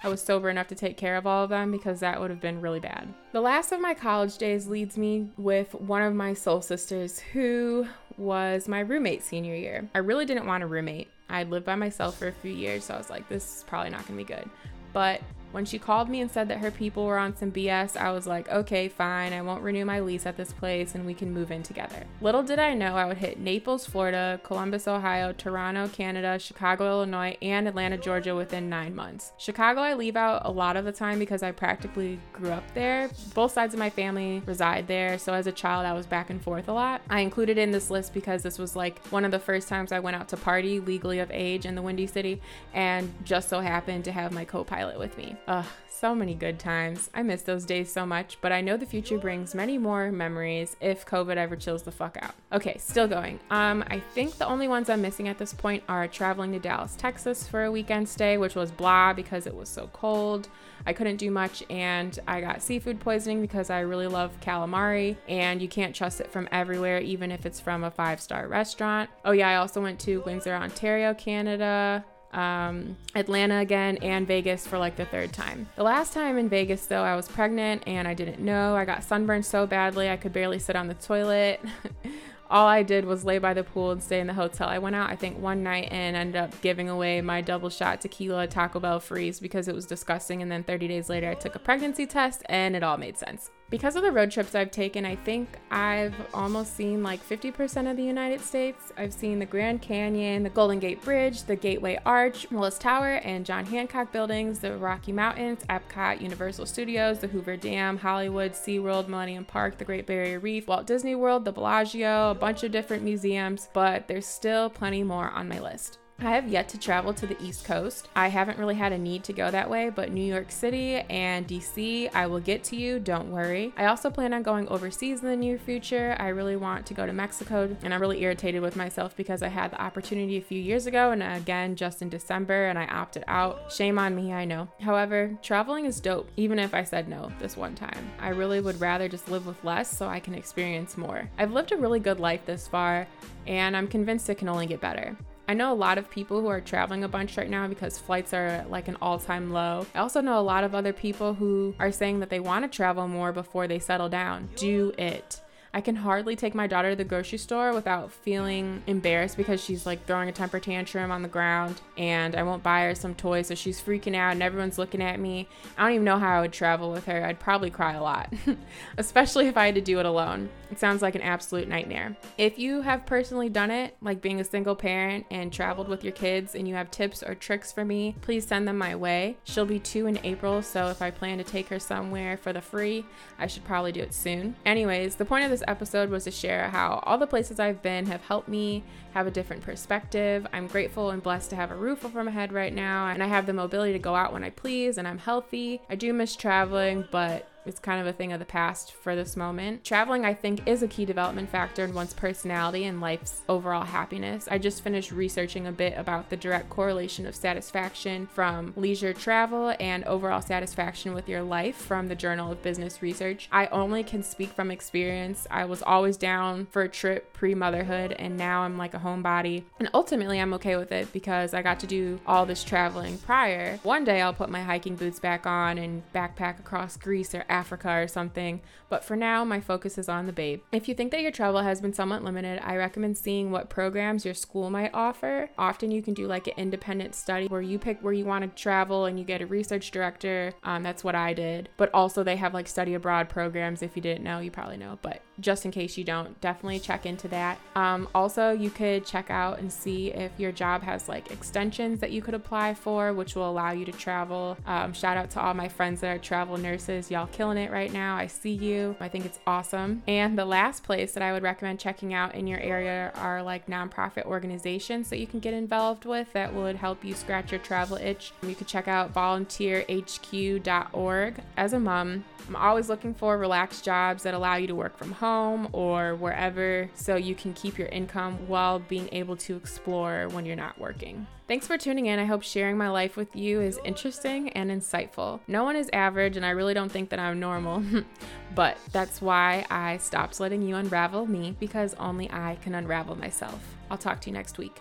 I 0.03 0.09
was 0.09 0.23
sober 0.23 0.51
enough 0.51 0.69
to 0.69 0.75
take 0.75 0.97
care 0.97 1.17
of 1.17 1.27
all 1.27 1.45
of 1.45 1.51
them 1.51 1.73
because 1.73 2.01
that 2.01 2.21
would 2.21 2.31
have 2.31 2.41
been 2.41 2.61
really 2.61 2.81
bad. 2.81 3.13
The 3.33 3.41
last 3.41 3.73
of 3.73 3.81
my 3.81 3.95
college 3.95 4.39
days 4.39 4.67
leads 4.67 4.97
me 4.97 5.31
with 5.37 5.75
one 5.75 6.03
of 6.03 6.15
my 6.15 6.35
soul 6.35 6.61
sisters 6.61 7.19
who 7.19 7.87
was 8.17 8.69
my 8.69 8.81
roommate 8.81 9.23
senior 9.23 9.55
year. 9.55 9.89
I 9.95 9.99
really 9.99 10.25
didn't 10.25 10.47
want 10.47 10.63
a 10.63 10.67
roommate. 10.67 11.09
I'd 11.29 11.51
lived 11.51 11.67
by 11.67 11.75
myself 11.75 12.19
for 12.19 12.29
a 12.29 12.33
few 12.33 12.53
years, 12.53 12.85
so 12.85 12.95
I 12.95 12.99
was 12.99 13.11
like, 13.11 13.29
this 13.29 13.59
is 13.59 13.65
probably 13.65 13.91
not 13.91 14.07
gonna 14.07 14.17
be 14.17 14.25
good. 14.25 14.49
But 14.93 15.23
when 15.57 15.65
she 15.65 15.79
called 15.79 16.11
me 16.11 16.21
and 16.21 16.31
said 16.31 16.49
that 16.49 16.59
her 16.59 16.71
people 16.71 17.07
were 17.07 17.17
on 17.17 17.35
some 17.35 17.51
BS, 17.51 17.97
I 17.97 18.13
was 18.13 18.27
like, 18.27 18.47
okay, 18.51 18.89
fine, 18.89 19.33
I 19.33 19.41
won't 19.41 19.63
renew 19.63 19.87
my 19.87 20.01
lease 20.01 20.27
at 20.27 20.37
this 20.37 20.53
place 20.53 20.95
and 20.95 21.07
we 21.07 21.15
can 21.15 21.33
move 21.33 21.51
in 21.51 21.63
together. 21.63 22.05
Little 22.21 22.43
did 22.43 22.59
I 22.59 22.75
know 22.75 22.95
I 22.95 23.07
would 23.07 23.17
hit 23.17 23.39
Naples, 23.41 23.87
Florida, 23.87 24.39
Columbus, 24.43 24.87
Ohio, 24.87 25.33
Toronto, 25.33 25.89
Canada, 25.89 26.39
Chicago, 26.39 26.91
Illinois, 26.91 27.39
and 27.41 27.67
Atlanta, 27.67 27.97
Georgia 27.97 28.35
within 28.35 28.69
nine 28.69 28.95
months. 28.95 29.33
Chicago, 29.39 29.81
I 29.81 29.95
leave 29.95 30.15
out 30.15 30.43
a 30.45 30.51
lot 30.51 30.77
of 30.77 30.85
the 30.85 30.93
time 30.93 31.19
because 31.19 31.43
I 31.43 31.53
practically 31.53 32.21
grew 32.35 32.51
up 32.51 32.75
there. 32.75 33.09
Both 33.33 33.53
sides 33.53 33.73
of 33.73 33.81
my 33.81 33.89
family 33.89 34.43
reside 34.45 34.87
there, 34.87 35.17
so 35.17 35.33
as 35.33 35.47
a 35.47 35.53
child, 35.53 35.87
I 35.87 35.95
was 35.95 36.05
back 36.05 36.29
and 36.29 36.43
forth 36.43 36.69
a 36.69 36.75
lot. 36.75 37.01
I 37.09 37.21
included 37.21 37.57
in 37.57 37.71
this 37.71 37.89
list 37.89 38.13
because 38.13 38.43
this 38.43 38.59
was 38.59 38.77
like 38.77 38.99
one 39.07 39.25
of 39.25 39.31
the 39.31 39.39
first 39.39 39.71
times 39.71 39.91
I 39.91 40.01
went 40.01 40.17
out 40.17 40.29
to 40.29 40.37
party 40.37 40.81
legally 40.81 41.19
of 41.19 41.31
age 41.31 41.65
in 41.65 41.75
the 41.75 41.83
Windy 41.83 42.07
City 42.07 42.43
and 42.75 43.11
just 43.25 43.49
so 43.49 43.61
happened 43.61 44.05
to 44.05 44.13
have 44.13 44.33
my 44.33 44.45
co 44.45 44.63
pilot 44.63 44.99
with 44.99 45.17
me. 45.17 45.35
Ugh, 45.47 45.65
so 45.89 46.15
many 46.15 46.35
good 46.35 46.59
times. 46.59 47.09
I 47.15 47.23
miss 47.23 47.43
those 47.43 47.65
days 47.65 47.93
so 47.93 48.05
much, 48.05 48.39
but 48.41 48.53
I 48.53 48.61
know 48.61 48.77
the 48.77 48.85
future 48.85 49.17
brings 49.17 49.55
many 49.55 49.79
more 49.79 50.11
memories 50.11 50.77
if 50.81 51.07
COVID 51.07 51.37
ever 51.37 51.57
chills 51.57 51.83
the 51.83 51.93
fuck 51.93 52.19
out. 52.21 52.35
Okay, 52.53 52.77
still 52.79 53.07
going. 53.07 53.39
Um, 53.51 53.85
I 53.89 54.01
think 54.01 54.37
the 54.37 54.47
only 54.47 54.67
ones 54.69 54.91
I'm 54.91 55.01
missing 55.01 55.29
at 55.29 55.39
this 55.39 55.55
point 55.55 55.85
are 55.89 56.09
traveling 56.09 56.53
to 56.53 56.59
Dallas, 56.59 56.97
Texas 56.97 57.47
for 57.47 57.65
a 57.65 57.71
weekend 57.71 58.09
stay, 58.09 58.39
which 58.39 58.57
was 58.57 58.71
blah 58.71 59.13
because 59.13 59.47
it 59.47 59.55
was 59.55 59.69
so 59.69 59.89
cold. 59.93 60.49
I 60.85 60.93
couldn't 60.93 61.17
do 61.17 61.31
much 61.31 61.63
and 61.71 62.19
I 62.29 62.41
got 62.41 62.61
seafood 62.61 63.01
poisoning 63.01 63.41
because 63.41 63.71
I 63.71 63.81
really 63.81 64.07
love 64.07 64.39
calamari 64.41 65.17
and 65.29 65.63
you 65.63 65.69
can't 65.69 65.95
trust 65.95 66.21
it 66.21 66.31
from 66.31 66.49
everywhere, 66.53 66.99
even 66.99 67.31
if 67.31 67.47
it's 67.47 67.61
from 67.61 67.85
a 67.85 67.91
five 67.91 68.21
star 68.21 68.49
restaurant. 68.49 69.11
Oh, 69.25 69.33
yeah, 69.33 69.49
I 69.49 69.57
also 69.57 69.81
went 69.81 70.01
to 70.01 70.23
Windsor, 70.23 70.55
Ontario, 70.55 71.15
Canada 71.15 72.05
um, 72.37 72.97
Atlanta 73.15 73.59
again, 73.59 73.97
and 74.03 74.27
Vegas 74.27 74.67
for 74.67 74.79
like 74.79 74.97
the 74.97 75.07
third 75.07 75.33
time. 75.33 75.69
The 75.77 75.83
last 75.83 76.13
time 76.13 76.39
in 76.39 76.49
Vegas, 76.49 76.87
though, 76.87 77.03
I 77.03 77.17
was 77.17 77.27
pregnant 77.27 77.83
and 77.87 78.07
I 78.07 78.15
didn't 78.15 78.41
know. 78.41 78.77
I 78.77 78.85
got 78.85 79.03
sunburned 79.03 79.47
so 79.47 79.67
badly 79.67 80.11
I 80.11 80.17
could 80.17 80.33
barely 80.33 80.59
sit 80.59 80.77
on 80.77 80.87
the 80.87 80.95
toilet. 80.95 81.61
all 82.51 82.67
I 82.67 82.83
did 82.83 83.05
was 83.05 83.25
lay 83.25 83.39
by 83.39 83.55
the 83.55 83.65
pool 83.65 83.91
and 83.91 84.03
stay 84.03 84.21
in 84.21 84.27
the 84.27 84.35
hotel. 84.35 84.69
I 84.69 84.79
went 84.79 84.97
out, 84.97 85.11
I 85.11 85.17
think, 85.17 85.39
one 85.39 85.63
night 85.63 85.89
and 85.91 86.17
ended 86.17 86.37
up 86.37 86.61
giving 86.61 86.89
away 86.89 87.21
my 87.21 87.41
double 87.41 87.71
shot 87.71 88.01
tequila 88.01 88.47
Taco 88.47 88.81
Bell 88.81 89.01
freeze 89.01 89.41
because 89.41 89.67
it 89.69 89.75
was 89.75 89.87
disgusting. 89.87 90.43
And 90.43 90.53
then 90.53 90.63
30 90.63 90.89
days 90.89 91.09
later, 91.09 91.31
I 91.31 91.35
took 91.35 91.55
a 91.55 91.59
pregnancy 91.59 92.07
test 92.07 92.43
and 92.47 92.77
it 92.77 92.83
all 92.83 92.99
made 92.99 93.19
sense. 93.19 93.51
Because 93.69 93.97
of 93.97 94.05
the 94.05 94.13
road 94.13 94.31
trips 94.31 94.55
I've 94.55 94.71
taken, 94.71 95.05
I 95.05 95.17
think 95.17 95.49
I've 95.73 96.15
almost 96.33 96.77
seen 96.77 97.03
like 97.03 97.21
50% 97.29 97.91
of 97.91 97.97
the 97.97 98.03
United 98.05 98.41
States. 98.41 98.93
I've 98.97 99.13
seen 99.13 99.41
the 99.41 99.47
Grand 99.47 99.83
Canyon, 99.83 100.45
the 100.45 100.51
Golden 100.51 100.79
Gate 100.79 101.03
Bridge, 101.03 101.43
the 101.43 101.57
Gateway 101.57 101.99
Arch, 102.07 102.49
Willis 102.53 102.79
Tower, 102.79 103.15
and 103.25 103.45
John 103.45 103.67
Hancock 103.67 104.13
buildings, 104.13 104.61
the 104.61 104.77
Rocky 104.77 105.11
Mountains, 105.11 105.65
Epcot, 105.69 106.21
Universal 106.21 106.67
Studios, 106.67 107.19
the 107.19 107.27
Hoover 107.27 107.57
Dam, 107.57 107.99
Hollywood, 107.99 108.53
SeaWorld, 108.53 109.09
Millennium 109.09 109.45
Park, 109.45 109.79
the 109.79 109.85
Great 109.85 110.07
Barrier 110.07 110.39
Reef, 110.39 110.69
Walt 110.69 110.87
Disney 110.87 111.17
World, 111.17 111.45
the 111.45 111.51
Bellagio, 111.51 112.31
a 112.31 112.35
bunch 112.37 112.63
of 112.63 112.71
different 112.71 113.03
museums, 113.03 113.69
but 113.73 114.07
there's 114.07 114.27
still 114.27 114.71
plenty 114.71 115.03
more 115.03 115.31
on 115.31 115.49
my 115.49 115.59
list. 115.59 115.99
I 116.19 116.31
have 116.31 116.49
yet 116.49 116.69
to 116.71 116.79
travel 116.79 117.13
to 117.13 117.27
the 117.27 117.41
East 117.43 117.67
Coast. 117.67 118.09
I 118.17 118.29
haven't 118.29 118.59
really 118.59 118.75
had 118.75 118.93
a 118.93 118.99
need 118.99 119.23
to 119.25 119.35
go 119.35 119.51
that 119.51 119.69
way, 119.69 119.91
but 119.91 120.11
New 120.11 120.25
York 120.25 120.51
City 120.51 120.97
and 121.11 121.47
DC, 121.47 122.11
I 122.15 122.27
will 122.27 122.41
get 122.41 122.65
to 122.65 122.77
you, 122.77 122.99
don't 122.99 123.31
worry. 123.31 123.75
I 123.77 123.85
also 123.85 124.09
plan 124.09 124.33
on 124.33 124.43
going 124.43 124.67
overseas 124.69 125.21
in 125.21 125.29
the 125.29 125.37
near 125.37 125.59
future. 125.59 126.17
I 126.19 126.29
really 126.29 126.57
want 126.57 126.87
to 126.87 126.95
go 126.95 127.05
to 127.05 127.13
Mexico, 127.13 127.77
and 127.83 127.93
I'm 127.93 128.01
really 128.01 128.23
irritated 128.23 128.63
with 128.63 128.77
myself 128.77 129.15
because 129.15 129.43
I 129.43 129.49
had 129.49 129.73
the 129.73 129.83
opportunity 129.83 130.39
a 130.39 130.43
few 130.43 130.61
years 130.61 130.87
ago 130.87 131.11
and 131.11 131.23
again 131.23 131.77
just 131.77 132.01
in 132.01 132.09
December, 132.09 132.67
and 132.67 132.79
I 132.79 132.87
opted 132.87 133.25
out. 133.29 133.71
Shame 133.71 133.99
on 133.99 134.17
me, 134.17 134.33
I 134.33 134.47
know. 134.47 134.69
However, 134.81 135.37
traveling 135.43 135.85
is 135.85 136.01
dope, 136.01 136.31
even 136.39 136.59
if 136.59 136.73
I 136.73 136.85
said 136.85 137.09
no 137.09 137.31
this 137.39 137.59
one 137.59 137.75
time. 137.75 138.11
I 138.19 138.31
really 138.31 138.61
would 138.61 138.81
rather 138.81 139.07
just 139.07 139.31
live 139.31 139.47
with 139.47 139.63
less 139.65 139.95
so 139.95 140.09
I 140.09 140.21
can 140.21 140.35
experience 140.35 140.97
more. 140.97 141.29
I've 141.37 141.53
lived 141.53 141.73
a 141.73 141.77
really 141.77 142.01
good 142.01 142.21
life 142.21 142.47
this 142.47 142.67
far, 142.67 143.07
and 143.47 143.77
I'm 143.77 143.87
convinced 143.87 144.31
it 144.31 144.39
can 144.39 144.49
only 144.49 144.67
get 144.67 144.81
better. 144.81 145.15
I 145.49 145.55
know 145.55 145.73
a 145.73 145.75
lot 145.75 145.97
of 145.99 146.11
people 146.11 146.41
who 146.41 146.49
are 146.49 146.61
traveling 146.61 147.05
a 147.05 147.09
bunch 147.09 147.37
right 147.37 147.49
now 147.49 147.69
because 147.69 147.99
flights 147.99 148.35
are 148.35 148.65
like 148.69 148.89
an 148.89 148.97
all 149.01 149.19
time 149.19 149.53
low. 149.53 149.87
I 149.95 150.01
also 150.01 150.21
know 150.21 150.39
a 150.39 150.43
lot 150.43 150.65
of 150.65 150.75
other 150.75 150.93
people 150.93 151.35
who 151.35 151.75
are 151.79 151.93
saying 151.93 152.21
that 152.21 152.31
they 152.31 152.41
want 152.41 152.65
to 152.65 152.75
travel 152.75 153.07
more 153.07 153.33
before 153.33 153.69
they 153.69 153.79
settle 153.79 154.09
down. 154.09 154.49
Do 154.57 154.93
it. 154.99 155.41
I 155.77 155.83
can 155.83 155.95
hardly 155.95 156.37
take 156.37 156.55
my 156.55 156.67
daughter 156.67 156.89
to 156.89 156.97
the 156.97 157.05
grocery 157.05 157.37
store 157.37 157.75
without 157.75 158.11
feeling 158.11 158.83
embarrassed 158.87 159.37
because 159.37 159.63
she's 159.63 159.85
like 159.85 160.07
throwing 160.07 160.27
a 160.27 160.33
temper 160.33 160.59
tantrum 160.59 161.11
on 161.11 161.21
the 161.21 161.29
ground 161.29 161.83
and 161.99 162.35
I 162.35 162.45
won't 162.45 162.63
buy 162.63 162.85
her 162.85 162.95
some 162.95 163.15
toys. 163.15 163.49
So 163.49 163.55
she's 163.55 163.79
freaking 163.79 164.17
out 164.17 164.33
and 164.33 164.43
everyone's 164.43 164.79
looking 164.79 165.03
at 165.03 165.21
me. 165.21 165.51
I 165.77 165.83
don't 165.83 165.93
even 165.93 166.05
know 166.07 166.19
how 166.19 166.39
I 166.39 166.41
would 166.41 166.55
travel 166.55 166.93
with 166.93 167.05
her. 167.05 167.23
I'd 167.23 167.39
probably 167.39 167.69
cry 167.69 167.93
a 167.93 168.03
lot, 168.03 168.33
especially 168.97 169.49
if 169.49 169.59
I 169.59 169.67
had 169.67 169.75
to 169.75 169.83
do 169.83 170.01
it 170.01 170.07
alone. 170.07 170.49
It 170.71 170.79
sounds 170.79 171.03
like 171.03 171.15
an 171.15 171.21
absolute 171.21 171.69
nightmare. 171.69 172.17
If 172.39 172.59
you 172.59 172.81
have 172.81 173.05
personally 173.05 173.51
done 173.51 173.71
it, 173.71 173.97
like 174.01 174.23
being 174.23 174.41
a 174.41 174.45
single 174.45 174.75
parent 174.75 175.27
and 175.31 175.53
traveled 175.53 175.89
with 175.89 176.03
your 176.03 176.13
kids, 176.13 176.55
and 176.55 176.67
you 176.67 176.75
have 176.75 176.91
tips 176.91 177.23
or 177.23 177.35
tricks 177.35 177.71
for 177.71 177.85
me, 177.85 178.17
please 178.23 178.47
send 178.47 178.67
them 178.67 178.79
my 178.79 178.97
way. 178.97 179.37
She'll 179.45 179.67
be 179.67 179.79
two 179.79 180.07
in 180.07 180.19
April, 180.25 180.63
so 180.63 180.89
if 180.89 181.03
I 181.03 181.11
plan 181.11 181.39
to 181.39 181.45
take 181.45 181.69
her 181.69 181.79
somewhere 181.79 182.37
for 182.37 182.53
the 182.53 182.61
free, 182.61 183.05
I 183.39 183.47
should 183.47 183.65
probably 183.65 183.93
do 183.93 184.01
it 184.01 184.15
soon. 184.15 184.57
Anyways, 184.65 185.17
the 185.17 185.25
point 185.25 185.45
of 185.45 185.51
this 185.51 185.63
episode 185.69 186.11
was 186.11 186.25
to 186.25 186.31
share 186.31 186.69
how 186.69 187.03
all 187.05 187.19
the 187.19 187.27
places 187.27 187.61
I've 187.61 187.83
been 187.83 188.07
have 188.07 188.23
helped 188.23 188.49
me 188.49 188.85
have 189.15 189.27
a 189.27 189.31
different 189.31 189.63
perspective. 189.63 190.47
I'm 190.53 190.67
grateful 190.67 191.11
and 191.11 191.23
blessed 191.23 191.51
to 191.51 191.57
have 191.57 191.71
a 191.71 191.77
roof 191.77 192.05
over 192.05 192.23
my 192.23 192.31
head 192.31 192.53
right 192.53 192.75
now, 192.75 193.09
and 193.09 193.23
I 193.23 193.27
have 193.27 193.47
the 193.47 193.53
mobility 193.53 193.93
to 193.93 193.99
go 193.99 194.15
out 194.15 194.33
when 194.33 194.45
I 194.45 194.51
please, 194.51 194.99
and 194.99 195.07
I'm 195.09 195.19
healthy. 195.19 195.81
I 195.89 195.95
do 195.95 196.13
miss 196.13 196.37
traveling, 196.37 197.07
but 197.11 197.49
it's 197.67 197.81
kind 197.81 198.01
of 198.01 198.07
a 198.07 198.13
thing 198.13 198.33
of 198.33 198.39
the 198.39 198.45
past 198.45 198.93
for 198.93 199.15
this 199.17 199.37
moment. 199.37 199.85
Traveling, 199.85 200.25
I 200.25 200.35
think, 200.35 200.67
is 200.67 200.83
a 200.83 200.89
key 200.89 201.05
development 201.05 201.51
factor 201.51 201.85
in 201.85 201.95
one's 201.95 202.15
personality 202.15 202.85
and 202.85 203.01
life's 203.01 203.43
overall 203.49 203.85
happiness. 203.85 204.49
I 204.51 204.59
just 204.59 204.83
finished 204.83 205.11
researching 205.13 205.67
a 205.67 205.73
bit 205.73 205.95
about 205.97 206.31
the 206.31 206.37
direct 206.37 206.71
correlation 206.71 207.27
of 207.27 207.35
satisfaction 207.35 208.27
from 208.27 208.73
leisure 208.77 209.13
travel 209.13 209.75
and 209.81 210.05
overall 210.05 210.41
satisfaction 210.41 211.15
with 211.15 211.29
your 211.29 211.43
life 211.43 211.77
from 211.77 212.09
the 212.09 212.15
Journal 212.15 212.53
of 212.53 212.63
Business 212.63 213.03
Research. 213.03 213.49
I 213.51 213.67
only 213.67 214.03
can 214.03 214.23
speak 214.23 214.51
from 214.51 214.71
experience. 214.71 215.47
I 215.51 215.65
was 215.65 215.83
always 215.83 216.17
down 216.17 216.67
for 216.67 216.83
a 216.83 216.89
trip 216.89 217.33
pre 217.33 217.55
motherhood, 217.55 218.13
and 218.13 218.37
now 218.37 218.63
I'm 218.63 218.79
like 218.79 218.95
a 218.95 218.99
homebody. 218.99 219.65
And 219.79 219.91
ultimately, 219.93 220.41
I'm 220.41 220.55
okay 220.55 220.77
with 220.77 220.93
it 220.93 221.13
because 221.13 221.55
I 221.55 221.63
got 221.63 221.81
to 221.81 221.87
do 221.87 222.21
all 222.27 222.47
this 222.47 222.65
traveling 222.65 223.19
prior. 223.19 223.79
One 223.83 224.05
day, 224.05 224.21
I'll 224.21 224.33
put 224.33 224.51
my 224.51 224.63
hiking 224.63 224.97
boots 224.97 225.19
back 225.19 225.47
on 225.47 225.79
and 225.79 226.03
backpack 226.13 226.59
across 226.59 226.97
Greece 226.97 227.35
or 227.35 227.45
Africa 227.57 227.91
or 227.91 228.09
something, 228.09 228.61
but 228.89 229.05
for 229.05 229.17
now, 229.17 229.45
my 229.45 229.61
focus 229.61 229.99
is 229.99 230.09
on 230.09 230.27
the 230.27 230.33
babe. 230.33 230.61
If 230.73 230.89
you 230.89 230.95
think 230.95 231.11
that 231.13 231.23
your 231.23 231.31
travel 231.31 231.63
has 231.63 231.81
been 231.81 231.93
somewhat 231.93 232.23
limited, 232.23 232.61
I 232.63 232.77
recommend 232.77 233.17
seeing 233.17 233.51
what 233.51 233.71
programs 233.71 234.25
your 234.25 234.35
school 234.35 234.71
might 234.71 234.95
offer. 234.95 235.51
Often 235.59 235.91
you 235.91 236.03
can 236.03 236.15
do 236.15 236.27
like 236.27 236.47
an 236.47 236.55
independent 236.57 237.15
study 237.15 237.47
where 237.47 237.63
you 237.63 237.79
pick 237.79 237.99
where 238.03 238.13
you 238.13 238.25
want 238.25 238.43
to 238.45 238.63
travel 238.63 239.07
and 239.07 239.19
you 239.19 239.25
get 239.25 239.43
a 239.43 239.47
research 239.47 239.91
director. 239.91 240.53
Um, 240.63 240.83
that's 240.83 241.03
what 241.03 241.15
I 241.15 241.33
did. 241.33 241.69
But 241.77 241.91
also, 241.95 242.23
they 242.23 242.37
have 242.37 242.55
like 242.55 242.69
study 242.69 242.95
abroad 242.95 243.29
programs. 243.29 243.83
If 243.83 243.97
you 243.97 244.03
didn't 244.03 244.25
know, 244.25 244.39
you 244.41 244.51
probably 244.51 244.77
know, 244.77 244.99
but 245.03 245.23
just 245.41 245.65
in 245.65 245.71
case 245.71 245.97
you 245.97 246.05
don't, 246.05 246.41
definitely 246.41 246.81
check 246.81 247.07
into 247.07 247.29
that. 247.29 247.59
Um, 247.75 248.09
also, 248.15 248.51
you 248.51 248.71
could 248.71 249.05
check 249.05 249.31
out 249.31 249.59
and 249.59 249.73
see 249.73 250.13
if 250.13 250.33
your 250.39 250.53
job 250.53 250.83
has 250.83 251.09
like 251.09 251.31
extensions 251.31 252.01
that 252.01 252.11
you 252.11 252.23
could 252.23 252.35
apply 252.35 252.75
for, 252.75 253.13
which 253.13 253.35
will 253.35 253.51
allow 253.51 253.73
you 253.73 253.85
to 253.85 253.93
travel. 253.93 254.57
Um, 254.67 254.93
shout 254.93 255.17
out 255.17 255.31
to 255.31 255.41
all 255.41 255.55
my 255.55 255.69
friends 255.69 256.01
that 256.01 256.15
are 256.15 256.19
travel 256.19 256.57
nurses. 256.57 257.11
Y'all 257.11 257.27
killing 257.27 257.59
it 257.59 257.71
right 257.71 257.93
now. 257.93 258.17
I 258.17 258.27
see 258.27 258.53
you. 258.53 258.97
I 259.01 259.09
think 259.09 259.25
it's 259.25 259.39
awesome. 259.47 260.03
And 260.07 260.39
the 260.39 260.45
last 260.45 260.83
place 260.83 261.13
that 261.13 261.23
I 261.23 261.33
would 261.33 261.43
recommend 261.43 261.81
checking 261.81 262.15
out 262.15 262.35
in 262.35 262.47
your 262.47 262.61
area 262.61 263.13
are 263.17 263.43
like 263.43 263.67
nonprofit 263.67 264.25
organizations 264.25 265.11
that 265.11 265.19
you 265.19 265.27
can 265.27 265.41
get 265.41 265.55
involved 265.55 266.05
with 266.05 266.33
that 266.33 266.55
would 266.55 266.77
help 266.77 267.05
you 267.05 267.15
scratch 267.15 267.53
your 267.53 267.61
travel 267.61 267.97
itch. 267.97 268.33
You 268.43 268.55
could 268.55 268.69
check 268.69 268.89
out 268.89 269.13
volunteerhq.org. 269.13 271.35
As 271.57 271.73
a 271.73 271.81
mom, 271.81 272.25
I'm 272.49 272.57
always 272.57 272.89
looking 272.89 273.15
for 273.15 273.37
relaxed 273.39 273.85
jobs 273.85 274.23
that 274.23 274.35
allow 274.35 274.57
you 274.57 274.67
to 274.69 274.75
work 274.75 274.97
from 274.97 275.13
home 275.13 275.69
or 275.73 276.15
wherever 276.15 276.89
so 276.95 277.17
you 277.17 277.35
can 277.35 277.53
keep 277.55 277.79
your 277.79 277.89
income 277.89 278.47
while 278.47 278.79
being 278.79 279.09
able 279.13 279.37
to 279.37 279.57
explore 279.57 280.29
when 280.29 280.47
you're 280.47 280.57
not 280.57 280.79
working. 280.79 281.27
Thanks 281.49 281.67
for 281.67 281.79
tuning 281.79 282.07
in. 282.07 282.19
I 282.19 282.25
hope 282.25 282.43
sharing 282.43 282.77
my 282.77 282.89
life 282.89 283.17
with 283.17 283.35
you 283.37 283.61
is 283.61 283.79
interesting 283.85 284.49
and 284.51 284.71
insightful. 284.71 285.41
No 285.47 285.63
one 285.63 285.77
is 285.77 285.89
average, 285.93 286.37
and 286.37 286.45
I 286.45 286.51
really 286.51 286.75
don't 286.75 286.91
think 286.91 287.11
that 287.11 287.21
I'm 287.21 287.39
normal, 287.39 287.85
but 288.57 288.79
that's 288.91 289.23
why 289.23 289.65
I 289.71 289.99
stopped 289.99 290.41
letting 290.41 290.63
you 290.63 290.75
unravel 290.75 291.27
me 291.27 291.57
because 291.61 291.95
only 291.95 292.29
I 292.33 292.59
can 292.63 292.75
unravel 292.75 293.15
myself. 293.17 293.61
I'll 293.91 293.99
talk 293.99 294.21
to 294.23 294.31
you 294.31 294.35
next 294.35 294.59
week. 294.59 294.81